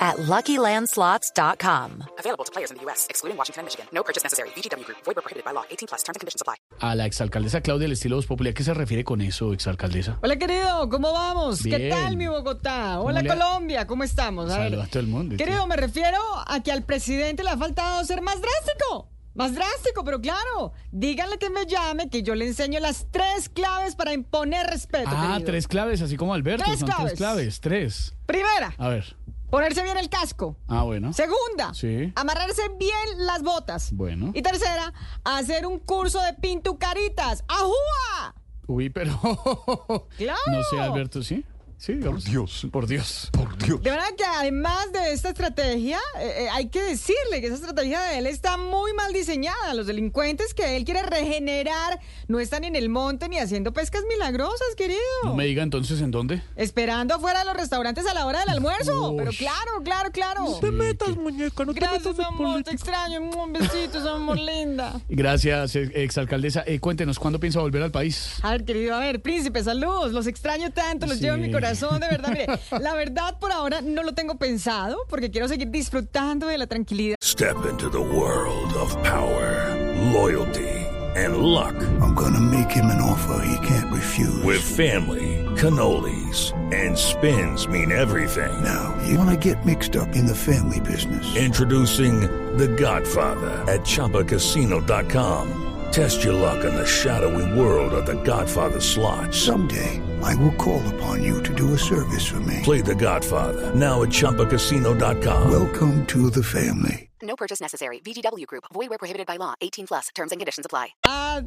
[0.00, 2.04] at LuckyLandSlots.com.
[2.18, 3.86] Available to players in the U.S., excluding Washington and Michigan.
[3.92, 4.48] No purchase necessary.
[4.56, 4.98] VGW Group.
[5.04, 5.64] Void where prohibited by law.
[5.70, 6.02] 18 plus.
[6.02, 6.56] Terms and conditions apply.
[6.80, 10.18] A la exalcaldesa Claudia del estilo Voz Popular, ¿qué se refiere con eso, exalcaldesa?
[10.22, 11.62] Hola querido, ¿cómo vamos?
[11.62, 13.00] ¿Qué tal mi Bogotá?
[13.00, 14.50] Hola Colombia, ¿cómo estamos?
[14.50, 15.36] A ver, Saluda a todo el mundo.
[15.36, 19.08] Querido, me refiero a que al presidente le ha faltado ser más drástico.
[19.34, 23.94] Más drástico, pero claro, díganle que me llame, que yo le enseño las tres claves
[23.94, 25.10] para imponer respeto.
[25.12, 25.46] Ah, querido.
[25.46, 26.64] tres claves, así como Alberto.
[26.64, 27.06] Tres son claves.
[27.06, 28.14] tres claves, tres.
[28.26, 29.16] Primera, A ver.
[29.50, 30.56] Ponerse bien el casco.
[30.68, 31.12] Ah, bueno.
[31.12, 32.12] Segunda, Sí.
[32.16, 33.92] amarrarse bien las botas.
[33.92, 34.30] Bueno.
[34.34, 34.92] Y tercera,
[35.24, 37.44] hacer un curso de pintucaritas.
[37.48, 38.34] ¡Ajúa!
[38.66, 39.18] Uy, pero.
[40.16, 40.38] Claro.
[40.46, 41.44] No sé, Alberto, ¿sí?
[41.80, 42.24] Sí, digamos.
[42.24, 42.66] Por Dios.
[42.70, 43.28] Por Dios.
[43.32, 43.82] Por Dios.
[43.82, 48.02] De verdad que además de esta estrategia, eh, eh, hay que decirle que esa estrategia
[48.02, 49.72] de él está muy mal diseñada.
[49.72, 54.74] Los delincuentes que él quiere regenerar no están en el monte ni haciendo pescas milagrosas,
[54.76, 54.98] querido.
[55.24, 56.42] No me diga entonces en dónde.
[56.54, 59.12] Esperando afuera de los restaurantes a la hora del almuerzo.
[59.12, 59.16] Uy.
[59.16, 60.58] Pero claro, claro, claro.
[60.60, 62.62] te metas, muñeca, no Gracias, amor.
[62.62, 63.22] Te extraño.
[63.22, 65.00] Un besito, amor linda.
[65.08, 66.62] Gracias, ex- exalcaldesa.
[66.66, 68.34] Eh, cuéntenos, ¿cuándo piensa volver al país?
[68.42, 70.12] A ver, querido, a ver, príncipe, saludos.
[70.12, 71.22] Los extraño tanto, los Sí.
[71.22, 72.30] llevo en mi corazón, de verdad.
[72.30, 72.46] Mire,
[72.80, 77.16] la verdad por ahora no lo tengo pensado porque quiero seguir disfrutando de la tranquilidad.
[77.22, 79.76] Step into the world of power,
[80.12, 80.68] loyalty,
[81.16, 81.74] and luck.
[82.00, 84.42] I'm gonna make him an offer he can't refuse.
[84.44, 88.52] With family, cannolis, and spins mean everything.
[88.62, 91.24] now, you wanna get mixed up in the family business.
[91.36, 92.20] Introducing
[92.56, 95.69] The Godfather at ChumbaCasino.com.
[95.92, 99.34] Test your luck in the shadowy world of The Godfather slot.
[99.34, 102.60] Someday, I will call upon you to do a service for me.
[102.62, 105.50] Play The Godfather now at ChumbaCasino.com.
[105.50, 107.08] Welcome to the family.
[107.22, 108.00] No purchase necessary.
[108.04, 108.64] VGW Group.
[108.72, 109.54] Void where prohibited by law.
[109.60, 110.08] 18 plus.
[110.14, 110.94] Terms and conditions apply.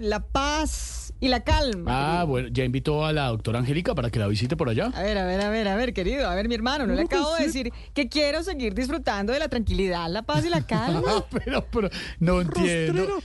[0.02, 2.20] la paz y la calma.
[2.22, 4.92] Ah, bueno, ya invitó a la doctora Angélica para que la visite por allá.
[4.94, 7.03] A ver, a ver, a ver, a ver, querido, a ver, mi hermano, no le
[7.03, 10.68] acabo de decir que quiero seguir disfrutando de la tranquilidad, la paz y la Ah,
[10.68, 11.26] calma.
[11.32, 11.90] pero, pero,
[12.20, 13.20] no entiendo.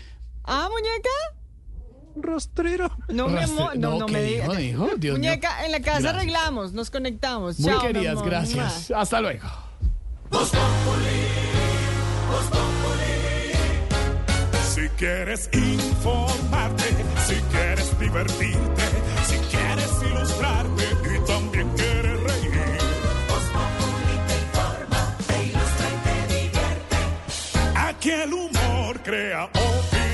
[0.50, 1.10] Ah, muñeca.
[2.16, 2.90] Rastrero.
[3.08, 4.42] No, mi amor, no, no, no ¿qué me dijo?
[4.54, 4.56] digas.
[4.58, 5.12] Dijo, mío.
[5.12, 6.14] muñeca, en la casa Gracias.
[6.14, 7.60] arreglamos, nos conectamos.
[7.60, 8.24] Muy Chao, mi queridas, amor.
[8.30, 8.90] gracias.
[8.90, 9.46] Hasta luego.
[14.74, 16.84] Si quieres informarte,
[17.26, 18.82] si quieres divertirte,
[19.28, 20.84] si quieres ilustrarte
[21.14, 22.78] y también quieres reír.
[27.76, 30.07] Aquí el humor crea opinión.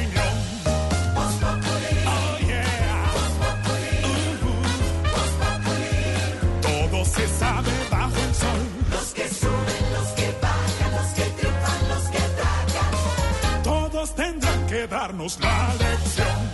[14.87, 16.54] Darnos la lección.